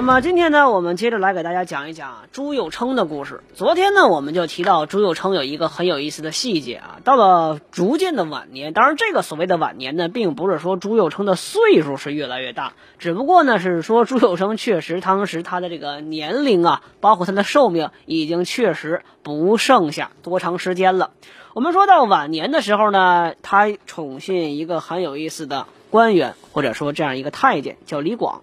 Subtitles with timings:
[0.00, 3.42] 那么今天呢，我们接着来给大家讲一讲朱佑称的故事。
[3.52, 21.10] 昨天呢，我们就提到朱佑称有一个很有意思的细节啊，到了逐渐的晚年，当然这个所谓的晚年呢，并不是说朱佑称的岁数是越来越大，只不过呢是说朱佑称确实当时他的这个年龄啊，包括他的寿命已经确实不剩下多长时间了。
[21.52, 28.40] 我们说到晚年的时候呢，他宠信一个很有意思的官员，或者说这样一个太监，叫李广。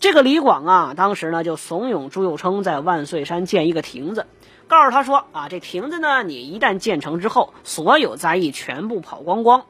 [0.00, 4.26] 这个李广啊，当时呢就怂恿朱佑称在万岁山建一个亭子，
[4.68, 9.64] 告诉他说啊，这亭子呢，你一旦建成之后，所有灾异全部跑光光。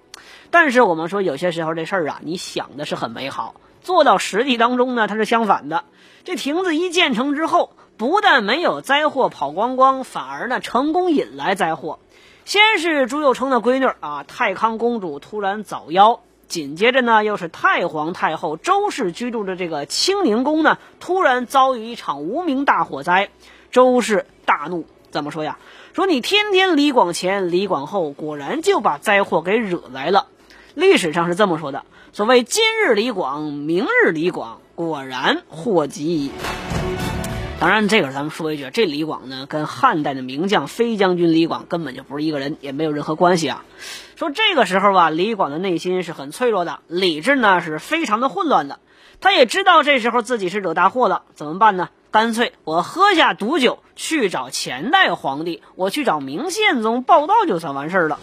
[0.51, 5.85] 但是我们说有些时候这事儿啊，你想的是很美好，做到实际当中呢，它是相反的。
[6.25, 11.99] 这亭子一建成之后，不但没有灾祸跑光光，反而呢成功引来灾祸。
[12.45, 16.21] 先是朱佑称的闺女啊，太康公主突然早夭。
[16.49, 23.31] 紧接着呢，又是太皇太后周氏居住的这个清宁宫呢，突然遭遇一场无名大火灾，
[23.71, 25.59] 周氏大怒，怎么说呀？
[25.93, 30.27] 说你天天李广前李广后，果然就把灾祸给惹来了。
[30.75, 36.31] 历史上是这么说的：所谓今日李广，明日李广，果然祸及。
[37.65, 43.65] 当然，这个咱们说一句，这李广呢，跟汉代的名将飞将军李广根本就不是一个人，也没有任何关系啊。
[44.17, 48.81] 说这个时候吧，李广的内心是很脆弱的，理智呢是非常的混乱的。
[49.19, 51.89] 他也知道这时候自己是惹大祸了，怎么办呢？
[52.11, 58.19] 干脆我喝下毒酒，去找前代皇帝，我去找明宪宗报道，就算完事儿了。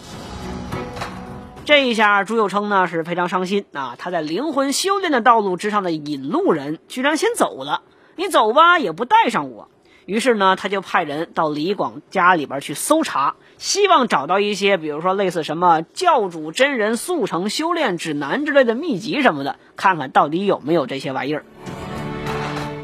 [1.66, 3.96] 这一下，朱佑称呢是非常伤心啊！
[3.98, 7.82] 他在灵魂修炼的道路之上的引路人，居然先走了。
[8.22, 9.68] 你走吧，也不带上我。
[10.06, 21.44] 于是呢，他就派人到李广家里边去搜查，希望找到一些，比如说类似什么教主真人速成修炼指南之类的秘籍什么的，看看到底有没有这些玩意儿。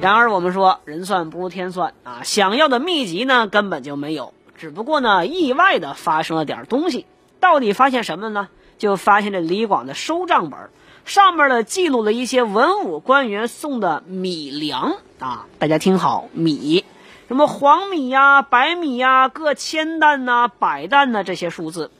[0.02, 7.06] 然而，我们说人算不如天算啊，想要的秘籍呢根本就没有，只不过呢意外的发生了点东西。
[7.40, 8.50] 到底发现什么呢？
[8.80, 10.60] 就发现这李广的收账本。
[11.08, 16.84] 上面呢记录了一些文武官员送的米粮啊，大家听好，米，
[17.30, 21.92] 什么黄米呀、白米呀，各千担呐、百担呐这些数字。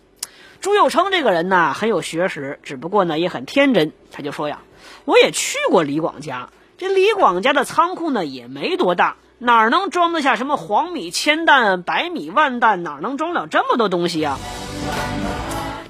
[0.60, 4.60] 朱佑称这个人呢很有学识，只不过呢也很天真，他就说呀，
[5.06, 14.38] 我也去过李广家，这李广家的仓库呢也没多大，哪能装得下什么黄米千担、白米万担，哪能装了这么多东西呀？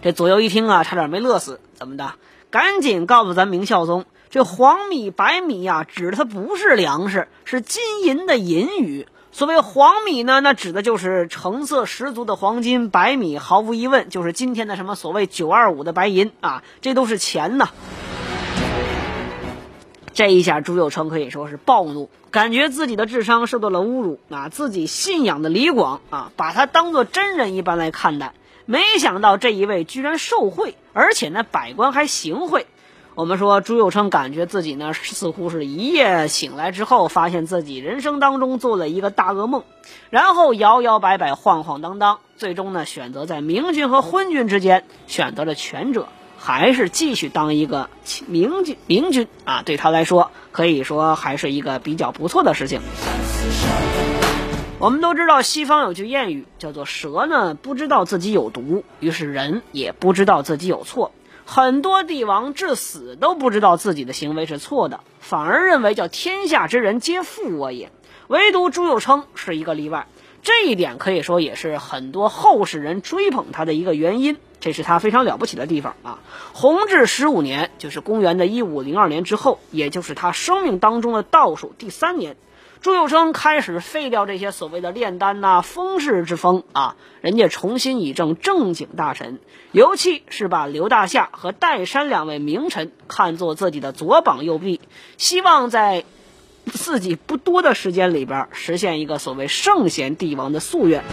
[0.03, 2.13] 这左右一听啊，差点没乐死，怎么的？
[2.49, 9.07] 赶紧告诉咱明孝宗，这黄米白米呀，指的它不是粮食，是金银的银语。
[9.33, 17.69] 所谓黄米呢，那指的就是成色十足的黄金；白米毫无疑问就是今天的什么所谓九二五的白银啊，这都是钱呐。
[20.13, 24.49] 这一下，朱佑成可以说是暴怒，感觉自己的智商受到了侮辱啊！
[24.49, 28.33] 自己信仰的李广啊，把他当做真人一般来看待。
[28.69, 32.67] 没想到这一位居然受贿，而且呢，百官还行贿。
[33.15, 39.63] 我们说朱佑称感觉自己呢，似乎是一夜醒来之后，发现自己人生当中做了一个大噩梦，
[40.09, 47.89] 然后摇摇摆摆、晃晃荡荡，最终呢，选择在明君和昏君之间选择了权者，还是继续当一个
[48.27, 48.75] 明君。
[48.85, 52.81] 明君啊，对他来说，可以说还是一个比较不错的事情。
[54.79, 61.11] 我们都知道，西方有句谚语叫做“蛇呢不知道自己有毒，于是人也不知道自己有错”。
[61.45, 67.91] 很多帝王至死都不知道自己的行为是错的，反而认为叫“天下之人皆负我也”。
[68.29, 70.05] 唯独朱佑称是一个例外，
[70.43, 74.37] 这一点可以说也是很多后世人追捧他的一个原因。
[74.59, 76.19] 这是他非常了不起的地方啊！
[76.53, 82.37] 弘治十五年，就是公元的一五零二年之后，也就是他生命当中的倒数第三年。
[82.87, 89.39] 朱佑称开始废掉这些所谓的炼丹呐、封氏之风啊，人家重新以正正经大臣，
[89.73, 94.79] 尤其是把刘大夏和戴珊两位名臣看作自己的左膀右臂，
[95.17, 96.05] 希望在
[96.67, 101.03] 自己不多的时间里边实现一个所谓圣贤帝王的夙愿。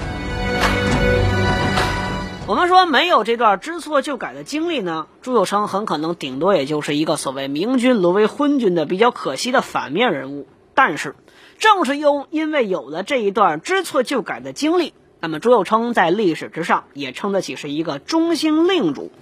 [2.46, 10.46] 我们说没有这段知错就改的经历呢，朱佑称很可能顶多也就是一个所谓明君沦为昏君的比较可惜的反面人物。
[10.74, 11.14] 但是，
[11.58, 19.12] 正是因因为有了这一段知错就改的经历，那么朱佑称在历史之上也称得起是一个中兴令主。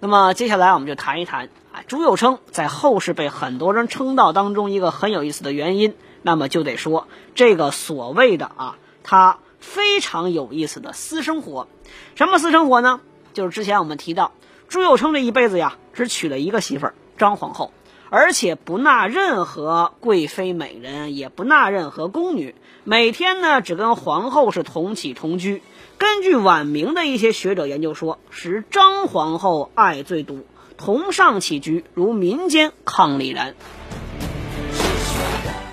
[0.00, 11.68] 那么接下来我们就谈一谈啊，朱佑称在后世被很多人称道当中一个很有意思的原因，那么就得说这个所谓的啊，他非常有意思的私生活。
[12.14, 13.00] 什么私生活呢？
[13.34, 14.32] 就是之前我们提到
[14.68, 17.72] 朱佑称这一辈子呀，只娶了一个媳妇儿张皇后。
[18.10, 25.62] 而且不纳任何贵妃美人，也不纳任何宫女，每天呢只跟皇后是同起同居。
[25.98, 30.46] 根据晚明的一些学者研究说，是张皇后爱最笃，
[30.76, 33.54] 同上起居，如民间伉俪然。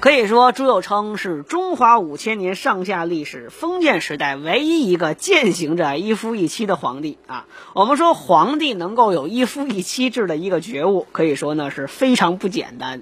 [0.05, 7.47] 可以说，朱佑称是中华五千年上下历史封建时代唯一一个践行着一夫一妻的皇帝啊。
[7.73, 13.01] 我们说皇帝能够有一夫一妻制的一个觉悟，可以说呢是非常不简单。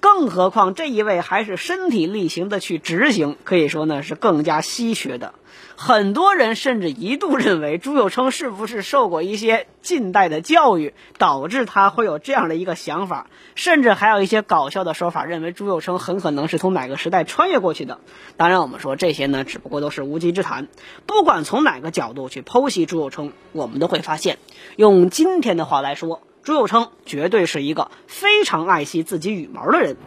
[0.00, 5.34] 更何况这一位还是身体力行的去执行，可以说呢是更加稀缺的。
[5.76, 13.28] 很多人甚至一度认为朱佑称是不是受过一些近代的教育，导致他会有这样的一个想法。
[13.54, 17.98] 甚至还有一些搞笑的说法，认为朱佑称很可能是从哪个时代穿越过去的。
[18.36, 20.68] 当然，我们说这些呢，只不过都是无稽之谈。
[21.06, 24.38] 不管从哪个角度去剖析朱佑称，我们都会发现，
[24.76, 26.22] 用今天的话来说。
[26.48, 29.98] 朱佑称绝对是一个非常爱惜自己羽毛的人。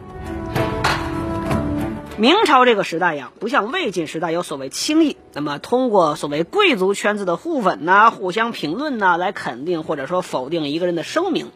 [2.16, 11.52] 明朝这个时代呀，不像魏晋时代有所谓轻易，那么通过所谓贵族圈子的互粉呐、互相评论呐，来肯定或者说否定一个人的声名。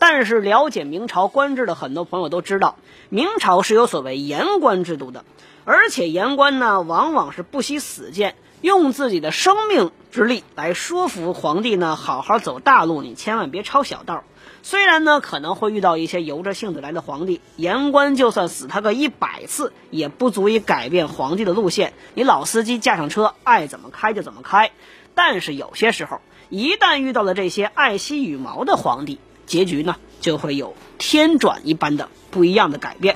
[0.00, 2.76] 但是了解明朝官制的很多朋友都知道，
[3.10, 5.24] 明朝是有所谓言官制度的，
[5.64, 8.34] 而且言官呢，往往是不惜死谏。
[8.64, 14.24] 用自己的生命之力来说服皇帝呢，好好走大路，你千万别抄小道。
[14.62, 21.92] 虽然呢可能会遇到一些由着性子来的皇帝，言官就算死他个一百次，也不足以改变皇帝的路线。
[22.14, 24.70] 你老司机驾上车，爱怎么开就怎么开。
[25.14, 33.14] 但是有些时候，一旦遇到了这些爱惜羽毛的皇帝，结局呢就会有天转一般的不一样的改变。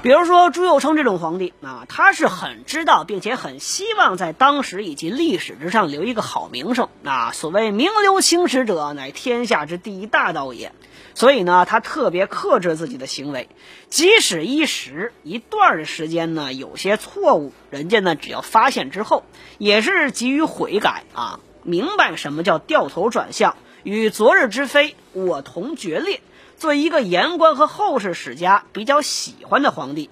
[0.00, 7.32] 比如说朱佑称这种皇帝啊，他是很知道，并且很希望在当时以及历史之上留一个好名声啊。
[7.32, 10.72] 所谓名留青史者，乃天下之第一大道也。
[11.14, 13.48] 所以呢，他特别克制自己的行为，
[13.90, 19.24] 即使一时一段的时间呢有些错误，人家呢只要发现之后，
[19.58, 26.20] 也是急于悔改啊，明白什么叫掉头转向，与昨日之非我同决裂。
[26.58, 30.10] 做一个言官和后世史家比较喜欢的皇帝。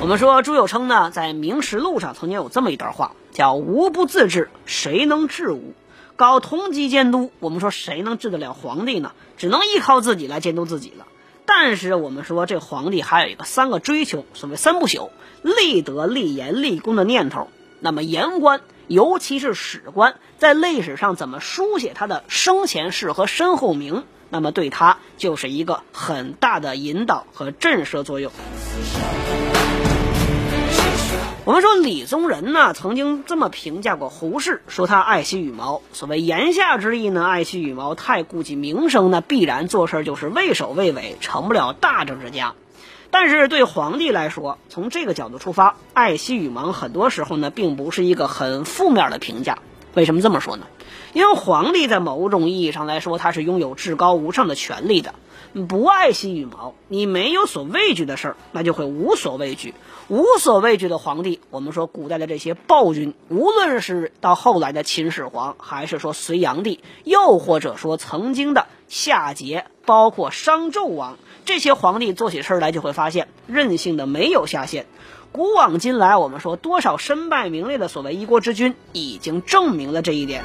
[0.00, 5.74] 我们说朱友称呢，在《明实录》上曾经有这么一段话，叫“吾不自治，谁能治吾？
[6.14, 9.12] 搞同级监督，我们说谁能治得了皇帝呢？
[9.36, 11.06] 只能依靠自己来监督自己了。
[11.44, 15.10] 但是我们说这皇帝还有一个三个追求，所谓三不朽：
[15.42, 17.48] 立德、立言、立功的念头。
[17.80, 18.60] 那么言官。
[18.88, 28.32] 尤其是史官在历史上怎么书写他的生前事和身后名，那么对他就是一个很大的引导和震慑作用。
[31.44, 35.82] 我们说李宗仁呢，曾经这么评价过胡适，说他爱惜羽毛。
[35.92, 42.54] 所谓言下之意呢，爱惜羽毛太顾及名声，那必然做事就是畏首畏尾，成不了大政治家。
[43.12, 49.58] 但是对皇帝来说，从这个角度出发，爱惜羽毛很多时候呢，并不是一个很负面的评价。
[49.92, 50.66] 为什么这么说呢？
[51.12, 55.14] 因为皇帝在某种意义上来说，他是拥有至高无上的权利的。
[55.52, 59.74] 不爱惜羽毛，你没有所畏惧的事儿，那就会无所畏惧。
[60.08, 71.18] 无所畏惧的皇帝，我们说古代的这些暴君，无论是到后来的秦始皇，还是说隋炀帝，又或者说曾经的夏桀，包括商纣王。
[71.44, 74.86] 这些皇帝做起事儿来就会发现任性的没有下限。
[75.32, 80.44] 古往今来，我们说多少身败名裂的所谓一国之君，已经证明了这一点。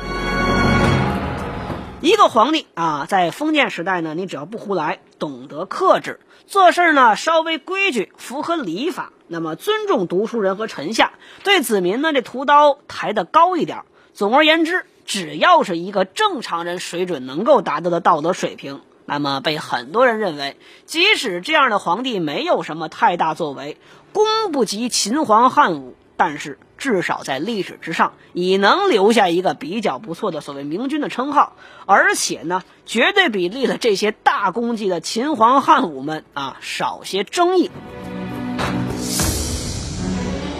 [1.99, 11.13] 一个皇帝啊，在封建时代呢，你只要不胡来，懂得克制，做事呢稍微规矩，符合礼法，那么尊重读书人和臣下，
[11.43, 13.81] 对子民呢这屠刀抬得高一点。
[14.13, 18.81] 总而言之，只要是一个正常人水准能够达到的道德水平。
[19.05, 23.77] 那么被很多人认为，即使这样的皇帝没有什么太大作为，
[24.13, 31.53] 功不及秦皇汉武，但是至少在历史之上，已能留下一个比较不错的所谓明君的称号，
[31.85, 37.69] 而且呢，绝对比立了这些大功绩的秦皇汉武们啊少些争议。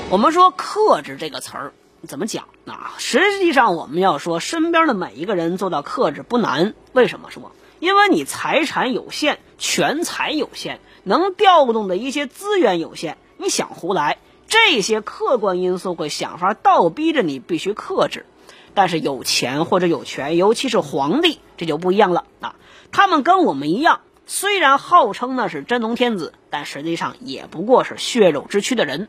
[0.10, 1.74] 我们说“克制”这个词儿
[2.08, 2.94] 怎么讲啊？
[2.98, 7.52] 实际上，我们要说身边的每一个人做到克制不难，为什么说？
[7.80, 18.26] 因为你财产有限，权财有限，能调动的一些资源有限，你想胡来，这些客观因素会想法倒逼着你必须克制。
[18.74, 22.56] 但是有钱或者有权，尤其是皇帝，这就不一样了啊！
[22.92, 29.08] 他们跟我们一样，虽然号称呢是真龙天子，但实际上也不过是血肉之躯的人。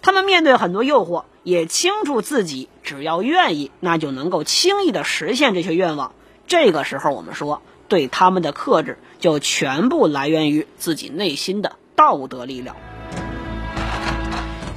[0.00, 6.14] 他们面对很多诱惑，也清楚自己只要愿意，那就能够轻易的实现这些愿望。
[6.46, 12.74] 这个时候，我们说对他们的克制，就全部来源于自己内心的道德力量。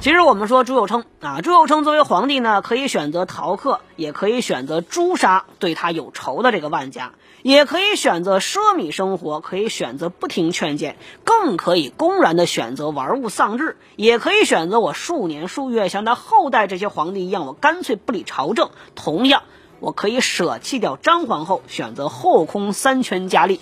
[0.04, 18.72] 其实我们说朱佑称啊，朱佑称作为皇帝呢，可以选择逃课，也可以选择诛杀对他有仇的这个万家，也可以选择奢靡生活，可以选择不听劝谏，更可以公然的选择玩物丧志，也可以选择我数年数月像他后代这些皇帝一样，我干脆不理朝政。
[18.94, 19.44] 同样，
[19.80, 23.58] 我可以舍弃掉张皇后，选择后宫三权佳丽。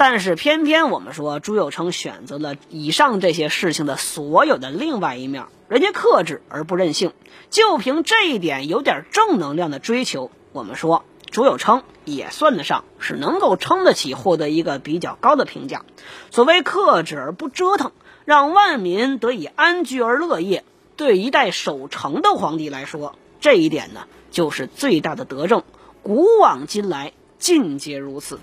[0.00, 7.12] 但是偏偏我们说朱有成选择了以上这些事情的所有的另外一面，人家克制而不任性，
[7.50, 15.84] 就凭这一点有点正能量的追求，我们说朱有成也算得上是能够撑得起获得一个比较高的评价。
[16.30, 17.92] 所谓克制而不折腾，
[18.24, 20.64] 让万民得以安居而乐业，
[20.96, 25.62] 对一代守成的皇帝来说，这一点呢就是最大的德政。
[26.02, 28.40] 古往今来，尽皆如此。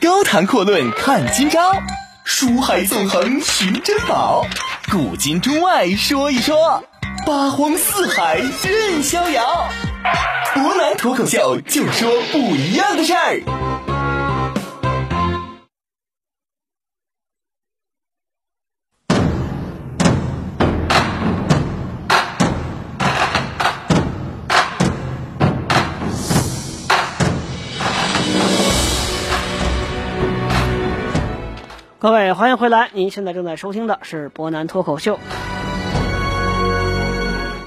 [0.00, 1.72] 高谈阔论看今朝，
[2.24, 4.46] 书海纵横寻珍宝，
[4.90, 6.82] 古今中外说一说，
[7.26, 9.68] 八荒四海任逍遥。
[10.54, 13.77] 湖南脱口秀就说不一样的事儿。
[32.08, 32.88] 各位，欢迎回来！
[32.94, 35.18] 您现在正在收听的是博南脱口秀。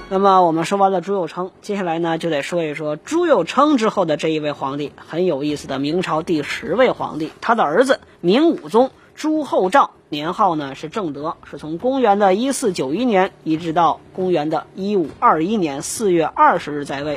[0.08, 17.16] 那么，我们说完了朱佑樘，接下来呢，就得说一说朱佑樘之后的这一位皇帝，很有意思的明朝第十位皇帝，他的儿子明武宗朱厚照，年号呢是正德，是从公元的一四九一年一直到公元的一五二一年四月二十日在位。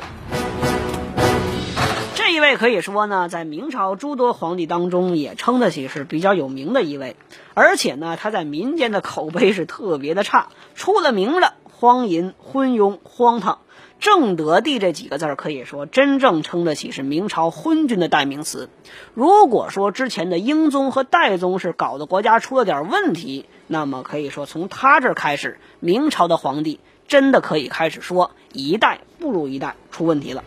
[2.36, 7.16] 这一位可以说呢，在明朝诸多皇帝当中也称得起是比较有名的一位，
[7.54, 13.60] 而且呢，他在民间的口碑是特别的差，出了名的荒淫、昏庸、荒唐。
[14.02, 18.70] 正德帝这几个字儿可以说真正称得起是明朝昏君的代名词。
[19.14, 30.44] 如果说之前的英宗和代宗是搞得国家出了点问题，那么可以说从他这儿开始，明朝的皇帝真的可以开始说一代不如一代，出问题了。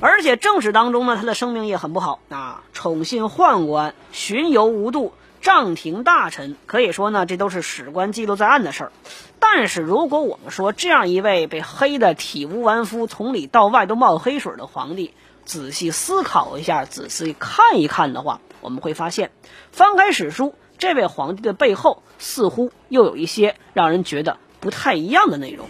[0.00, 8.92] 而且正史当中呢，他的声名也很不好啊，宠信宦官，巡游无度，杖廷大臣，可以说呢，这都是史官记录在案的事儿。
[9.40, 15.14] 但是如果我们说这样一位被黑得体无完肤，从里到外都冒黑水的皇帝，
[15.44, 19.32] 仔细思考一下，仔细看一看的话，我们会发现，
[19.72, 25.66] 翻开史书，这位皇帝的背后似乎又有一些让人觉得不太一样的内容。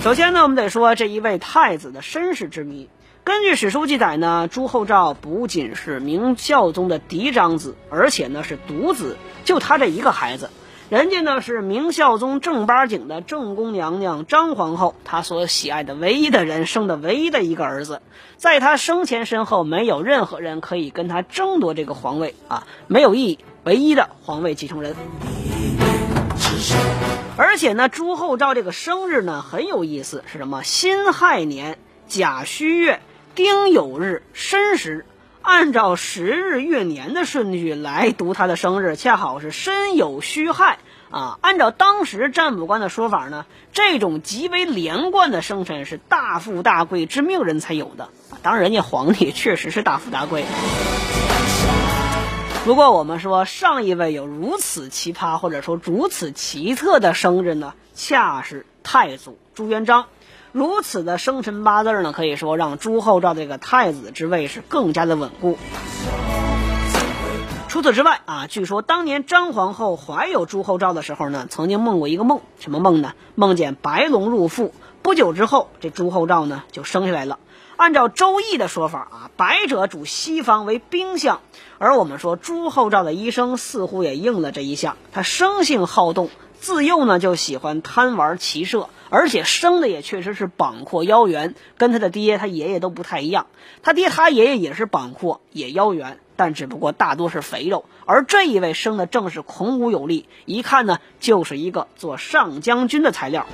[0.00, 2.88] 首先呢，我们得说这一位太子的身世之谜。
[3.24, 10.50] 根据史书记载呢，朱厚照不仅是明孝宗的嫡长子，而且呢是独子，就他这一个孩子。
[10.88, 18.00] 人家呢是明孝宗正八经的正宫娘娘张皇后，她所喜爱的唯一的人生的唯一的一个儿子。
[18.36, 24.94] 在他生前身后，没有任何人可以跟他争夺这个皇位啊，没有意义，唯一的皇位继承人。
[27.36, 30.62] 而且呢，朱厚照这个生日呢很有意思，是什么？
[30.64, 33.00] 辛亥年甲戌月
[33.34, 35.06] 丁酉日申时，
[35.42, 40.78] 按照时日月年的顺序来读他的生日，恰好是申酉戌亥
[41.10, 41.38] 啊。
[41.40, 48.08] 按照当时占卜官的说法呢，这种极为连贯的生辰是大富大贵之命人才有的。
[48.42, 50.44] 当然，人家皇帝确实是大富大贵。
[52.68, 60.04] 不过我们说上一位有如此奇葩或者说如此奇特的生日呢，恰是太祖朱元璋。
[60.52, 65.56] 如此的生辰八字呢，可以说让朱厚照这个太子之位是更加的稳固。
[67.68, 73.14] 除此之外啊，据说当年张皇后怀有朱厚照的时候呢，曾经梦过一个梦，什么梦呢？
[73.34, 74.74] 梦见白龙入腹。
[75.00, 77.38] 不久之后，这朱厚照呢就生下来了。
[77.78, 81.40] 按照《周易》的说法啊，白者主西方为兵相，
[81.78, 84.96] 而我们说朱厚照的一生似乎也应了这一项。
[85.12, 93.46] 他生性好动，自幼呢就喜欢贪玩骑射，而且生的也确实是膀阔腰圆，跟他的爹、他爷爷都不太一样。
[93.84, 103.46] 他爹、他爷爷也是膀阔也腰圆，但只不过大多是肥肉，而这一位生的正是孔武有力，一看呢就是一个做上将军的材料。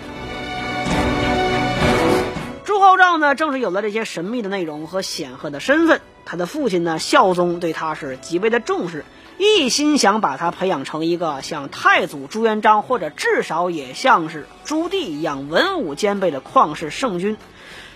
[2.84, 9.06] 朱厚照呢，正是有了这些神秘的内容和显赫的身份，他的父亲呢，孝宗对他是极为的重视，
[9.38, 17.38] 一心想把他培养成一个像太祖朱元璋，或者至少也像是朱棣一样文武兼备的旷世圣君。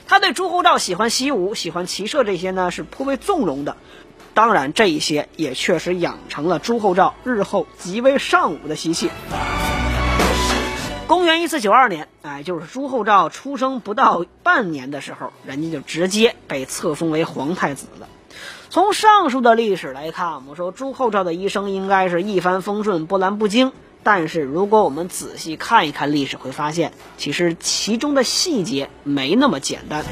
[0.07, 3.77] 他对朱厚照喜欢习武、喜欢骑射这些呢，是颇为纵容的。
[4.33, 9.11] 当然，这一些也确实养成了朱厚照日后极为尚武的习气。
[11.09, 18.07] 公元一四九二年，哎，就是朱厚照出生不到半年的时候，人家就直接被册封为皇太子了。
[18.69, 23.73] 从上述的历史来看，我们说朱厚照的一生应该是一帆风顺、波澜不惊。
[24.03, 30.05] 但是，如果我们仔细看一看历史，会发现其实其中的细节没那么简单。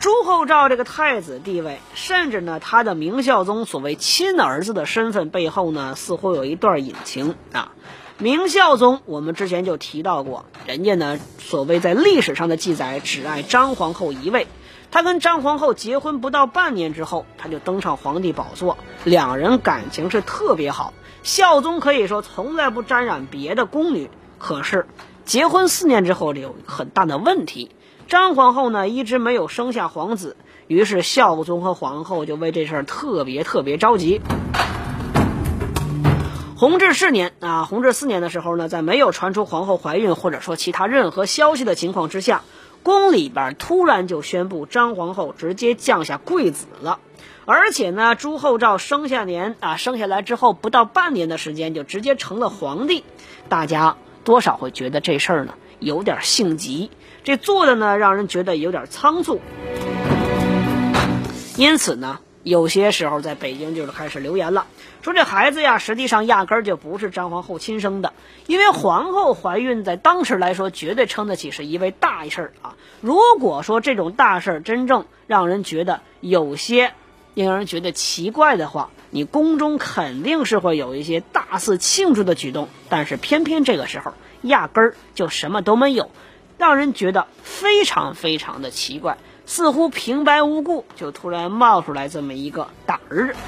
[0.00, 7.70] 朱厚照这个太子地位，甚至呢，他的明孝宗所谓亲儿子的身份背后呢，似乎有一段隐情啊。
[8.18, 14.46] 明孝宗，我们之前就提到过，人家呢，所谓在历史上的记载，只爱张皇后一位。
[14.92, 20.94] 他跟张皇后结婚不到半年之后，他就登上皇帝宝座，两人感情是特别好。
[21.24, 24.08] 孝宗可以说从来不沾染别的宫女。
[24.38, 24.86] 可是
[25.24, 27.72] 结婚四年之后，有很大的问题，
[28.06, 30.36] 张皇后呢一直没有生下皇子，
[30.68, 34.20] 于是孝宗和皇后就为这事儿特别特别着急。
[36.64, 42.40] 弘治四年啊，弘治四年的时候呢，在没有传出皇后怀孕或者说其他任何消息的情况之下，
[42.82, 47.00] 宫里边突然就宣布张皇后直接降下贵子了，
[47.44, 53.04] 而且呢，朱厚照生下年啊，生下来之后不到半年的时间就直接成了皇帝，
[53.50, 56.90] 大家多少会觉得这事儿呢有点性急，
[57.24, 59.38] 这做的呢让人觉得有点仓促，
[61.58, 62.20] 因此呢。
[62.44, 64.66] 有些时候，在北京就是开始流言了，
[65.02, 68.12] 说这孩子呀，实际上压根儿就不是张皇后亲生的，
[68.46, 72.76] 因为皇后怀孕在当时来说，绝对称得起是一位大事儿啊。
[73.00, 76.92] 如果说这种大事儿真正让人觉得有些
[77.32, 86.10] 令人觉得奇怪的话，你宫中肯定是会有一些大肆庆祝的举动，但是偏偏这个时候压根儿就什么都没有，
[86.58, 89.16] 让人觉得非常非常的奇怪。
[89.46, 93.38] 似乎平白无故就突然冒出来这么一个大儿子，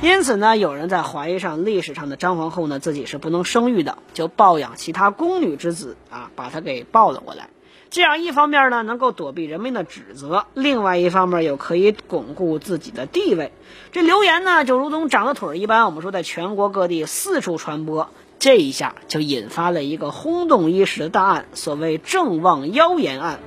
[0.00, 7.48] 因此呢，有人在怀疑上历史上的张皇后呢自己是不能生育的，就抱养其他宫女之子啊，把她给抱了过来。
[7.90, 13.52] 这样一方面呢能够躲避人们的指责，另外一方面又可以巩固自己的地位。
[13.92, 18.08] 这流言呢就如同长了腿一般，我们说在全国各地四处传播。
[18.44, 23.38] 这一下就引发了一个轰动一时的大案，所谓郑旺妖言案。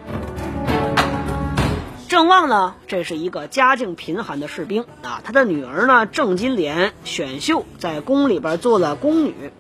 [2.08, 9.52] 郑旺呢，这是一个家境贫寒的士兵啊，他的女儿呢郑金莲选秀在宫里边做了宫女。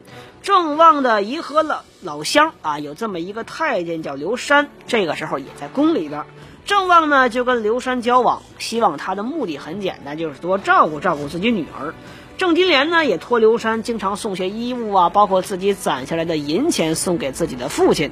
[0.41, 6.23] 郑旺的颐和老老乡啊，有这么一个太监叫刘山，这个时候也在宫里边。
[6.65, 11.93] 郑旺呢就跟刘山交往，希望他的目的很简单，就是多照顾照顾自己女儿。
[12.37, 18.11] 郑金莲呢，也托刘山经常送些衣物啊，包括自己攒下来的银钱送给自己的父亲。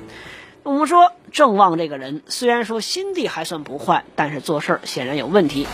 [0.63, 5.67] 我们说郑旺这个人，虽然说心地还算不坏，但是做事儿显然有问题。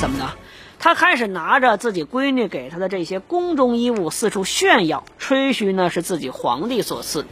[0.00, 0.30] 怎么的？
[0.80, 7.24] 他开始拿着自己闺女给他的这些宫中衣物四处炫耀，吹嘘呢是自己皇帝所赐。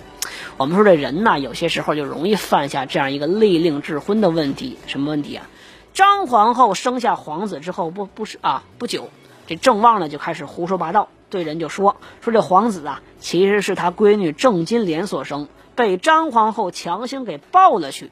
[0.57, 4.79] 我们说这人呐，有些时候就容易犯下这样一个利令智昏的问题。
[4.87, 5.49] 什么问题啊？
[5.95, 9.09] 张皇后生下皇子之后，不不是啊，不久。
[9.49, 18.11] 这郑旺呢就开始胡说八道，对人就说说这皇子啊其实是他闺女郑金莲所生，被张皇后强行给抱了去。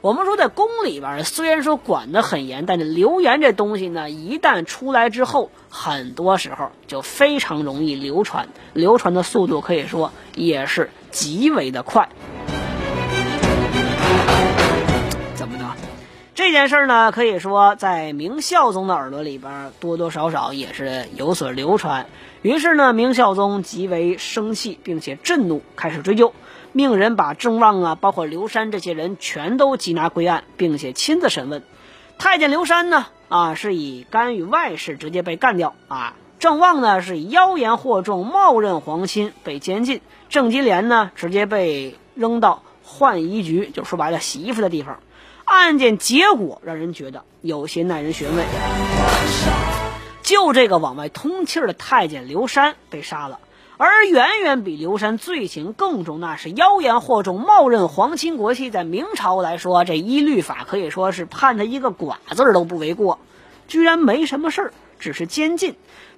[0.00, 12.08] 我们说在宫里边虽然说管得很严，但是流言这东西呢，一旦出来之后，很多时候就非常容易流传，流传的速度可以说也是极为的快。
[16.38, 22.06] 这件事呢，可以说在明孝宗的耳朵里边多多少少也是有所流传。
[22.42, 26.32] 于是呢，明孝宗极为生气，并且震怒，开始追究，
[26.70, 31.64] 命人把郑旺啊，包括刘山这些人全都缉拿归案，并且亲自审问。
[32.18, 36.14] 太监刘山呢，啊，是以干预外事直接被干掉啊。
[36.38, 45.00] 郑旺呢是以妖言惑众，冒认皇亲被监禁，郑金莲呢直接被扔到浣衣局，就说白了洗衣服的地方。
[45.48, 48.44] 案件结果让人觉得有些耐人寻味。
[50.22, 53.40] 就这个往外通气的太监刘山被杀了，
[53.78, 58.70] 而远远比刘山罪行更重，那是妖言惑众，冒认皇亲国戚。
[58.70, 63.18] 在明朝来说，这一律法可以说是判他一个剐字都不为过。
[63.68, 65.76] 居然没什么事儿，只是监禁，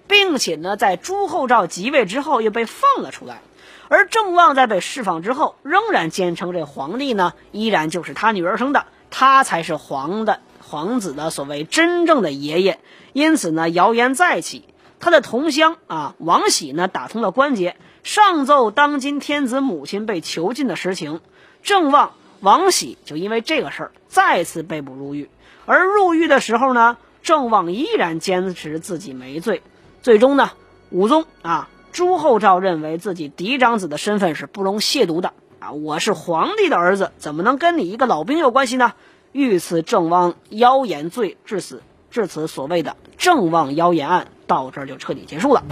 [0.09, 3.41] 并且呢，在朱厚照即位之后又被放了出来。
[3.89, 12.79] 而郑旺在被释放之后，仍然坚称这皇帝呢依然就是他女儿生的，他才是皇的皇子的所谓真正的爷爷。
[13.13, 14.65] 因此呢，谣言再起，
[15.01, 21.21] 他的同乡啊王喜呢打通了关节，上奏当今天子母亲被囚禁的实情。
[21.63, 25.29] 郑旺、王喜就因为这个事儿再次被捕入狱，
[25.67, 29.63] 而入狱的时候呢，郑旺依然坚持自己没罪。
[30.03, 30.53] 最终呢，
[30.91, 35.35] 武宗啊朱厚照认为自己嫡长子的身份是不容亵渎的
[35.73, 38.93] 我是皇帝的儿子，怎么能跟你一个老兵有关系呢？
[39.33, 41.83] 御赐郑旺妖言罪致死。
[42.11, 45.63] 至此，所谓的郑旺妖言案到这儿就彻底结束了。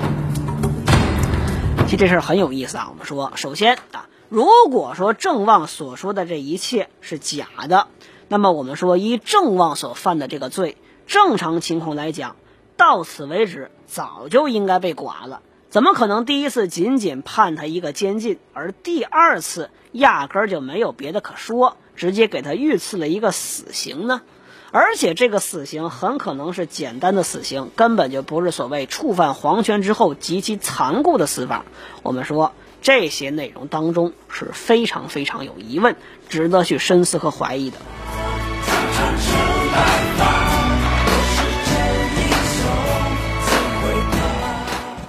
[1.87, 2.89] 其实这事儿很有意思啊。
[2.91, 7.89] 我们说，首先啊，如果说郑旺所说的这一切是假的，
[8.29, 10.77] 那么我们说，依郑旺所犯的这个罪，
[11.09, 12.37] 正常情况来讲，
[12.77, 15.41] 到此为止早就应该被剐了。
[15.71, 24.23] 怎么可能第一次仅仅判他一个监禁，而第二次压根儿就没有别的可说，直接给他御赐了一个死刑呢？
[24.71, 31.67] 而且这个死刑很可能是简单的死刑，根本就不是所谓触犯皇权之后极其残酷的死法。
[32.03, 35.97] 我们说这些内容当中是非常非常有疑问，
[36.31, 37.77] 值得去深思和怀疑的。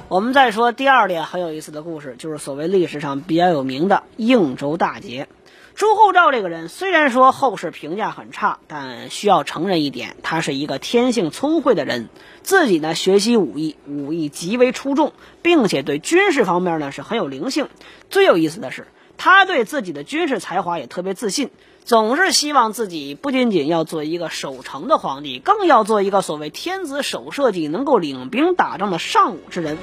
[0.10, 5.28] 我们再说第二点很有意思的故事，就是所谓历史上比较有名的应州大捷。
[5.76, 12.10] 朱厚照这个人虽然说后世评价很差，但需要承认一点，他是一个天性聪慧的人。
[12.42, 17.70] 自己呢学习武艺，武艺极为出众，并且对军事方面呢是很有灵性。
[18.10, 21.52] 最有意思的是，他对自己的军事才华也特别自信，
[21.86, 29.78] 总是希望自己不仅仅要做一个守城的皇帝，更要做一个所谓天子守社稷，能够领兵打仗的尚武之人。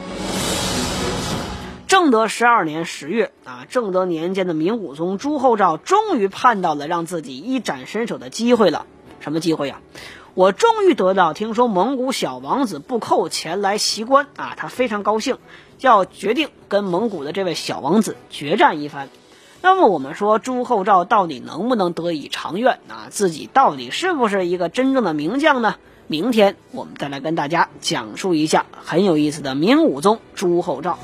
[1.88, 8.86] 正德十二年十月，啊，正德年间的明武宗朱厚照终于盼到了让自己一展身手的机会了。
[9.20, 9.80] 什么机会呀？
[10.34, 15.38] 我终于得到听说蒙古小王子不寇前来袭关，啊，他非常高兴，
[15.80, 19.08] 要决定跟蒙古的这位小王子决战一番。
[19.66, 22.78] 那么我们说朱厚照到底能不能得以偿愿？
[22.86, 25.74] 啊，自己到底是不是一个真正的名将呢？
[26.06, 31.00] 明天我们再来跟大家讲述一下很有意思的明武宗朱厚照。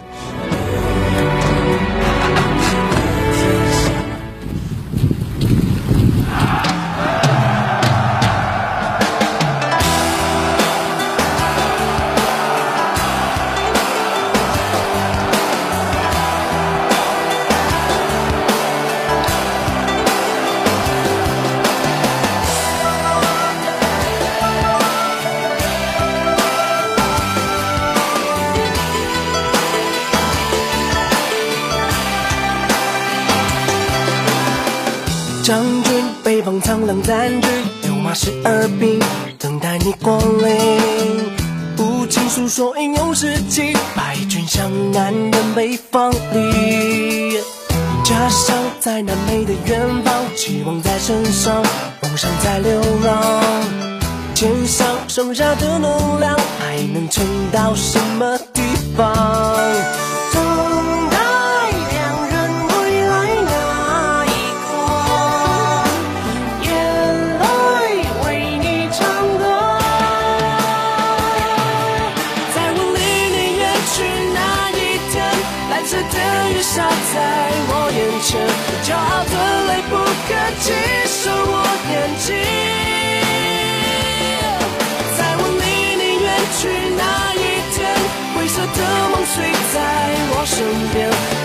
[35.43, 37.49] 将军，北方苍狼占据，
[37.83, 39.01] 六马十二兵，
[39.41, 40.47] 等待你光临。
[41.79, 47.37] 无情诉说英勇事迹，百军向南人北方里。
[48.05, 51.61] 家乡在南美的远方，期望在身上，
[52.03, 53.43] 梦想在流浪。
[54.35, 58.63] 肩上剩下的能量，还能撑到什么地
[58.97, 59.13] 方？
[77.13, 77.19] 在
[77.69, 78.31] 我眼前
[78.83, 79.35] 骄傲的
[79.69, 79.93] 泪不
[80.31, 80.65] 敢弃
[81.07, 81.55] 守我
[81.93, 82.27] 眼睛
[85.19, 85.65] 在我离
[86.01, 86.61] 你远去
[86.97, 87.03] 那
[87.35, 87.37] 一
[87.75, 87.77] 天
[88.35, 89.37] 灰色的梦碎
[89.75, 89.77] 在
[90.33, 90.57] 我身
[90.95, 90.97] 边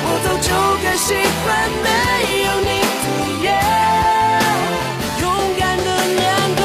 [0.05, 0.49] 我早就
[0.81, 1.05] 该习
[1.43, 1.45] 惯
[1.83, 1.85] 没
[2.45, 2.69] 有你
[3.03, 3.05] 的
[3.43, 3.45] 夜
[5.19, 5.23] 勇
[5.59, 6.25] 敢的面
[6.55, 6.61] 对。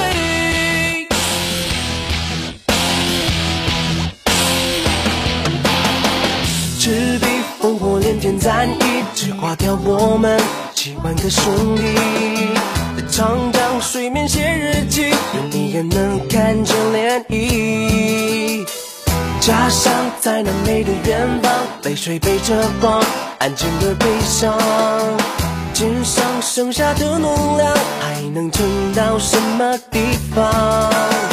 [6.79, 6.85] 赤
[7.19, 7.27] 壁
[7.61, 8.92] 烽火连天战役
[9.85, 10.41] 我们。
[10.75, 11.83] 几万个兄弟
[12.97, 15.03] 在，长江水面写日记，
[15.35, 18.67] 愿你也能看见涟漪。
[19.41, 23.03] 家乡在那美的远方，泪水背着光，
[23.39, 24.59] 安静的悲伤。
[25.73, 29.99] 肩上剩下的能量，还能撑到什么地
[30.35, 31.32] 方？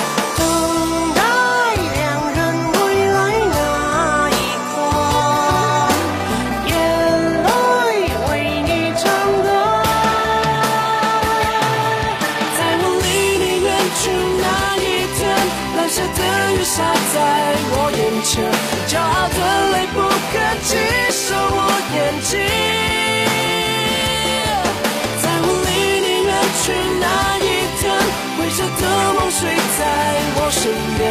[30.62, 31.02] 身边，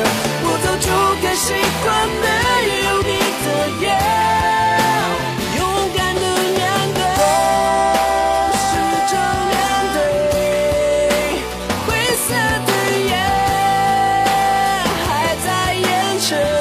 [0.44, 0.86] 我早就
[1.22, 1.86] 该习惯
[2.20, 2.26] 没
[2.84, 3.10] 有你
[3.44, 3.46] 的
[3.80, 3.84] 夜，
[5.56, 5.60] 勇
[5.96, 6.20] 敢的
[6.52, 6.60] 面
[6.92, 7.00] 对，
[8.60, 8.68] 试
[9.08, 9.12] 着
[9.48, 9.56] 面
[9.94, 9.96] 对，
[11.86, 11.88] 灰
[12.26, 12.28] 色
[12.66, 12.70] 的
[13.08, 13.10] 夜
[15.06, 15.08] 还
[15.46, 15.86] 在眼
[16.20, 16.57] 前。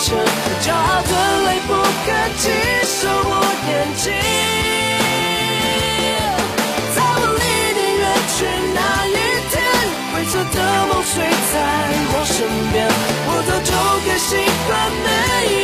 [0.00, 0.08] 骄
[0.72, 1.12] 傲的
[1.44, 2.08] 泪不可
[2.38, 2.48] 及
[2.86, 3.32] 守我
[3.68, 4.02] 眼睛。
[6.96, 7.44] 在我离
[7.76, 8.38] 你远去
[8.72, 9.12] 那一
[9.50, 9.52] 天，
[10.10, 10.56] 灰色的
[10.88, 11.12] 梦睡
[11.52, 11.54] 在
[12.12, 12.32] 我身
[12.72, 12.88] 边，
[13.26, 13.70] 我早就
[14.06, 14.30] 该习
[14.66, 14.68] 惯
[15.04, 15.59] 没